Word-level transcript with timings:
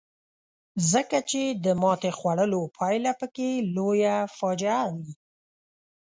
ځکه 0.91 1.17
چې 1.29 1.41
د 1.63 1.65
ماتې 1.81 2.11
خوړلو 2.17 2.61
پایله 2.77 3.11
پکې 3.19 3.49
لویه 3.75 4.15
فاجعه 4.37 4.83
وي. 4.97 5.11